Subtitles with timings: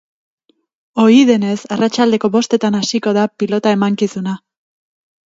[1.01, 4.35] Ohi denez, arratsaldeko bostetan hasiko da pilota emankizuna.